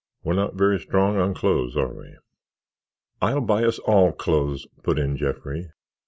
We're 0.23 0.33
not 0.33 0.55
very 0.55 0.79
strong 0.79 1.17
on 1.17 1.35
clothes, 1.35 1.77
are 1.77 1.93
we?" 1.93 2.15
"I'll 3.21 3.39
buy 3.39 3.63
us 3.65 3.77
all 3.77 4.11
clothes," 4.13 4.65
put 4.81 4.97
in 4.97 5.15
Jeffrey. 5.15 5.69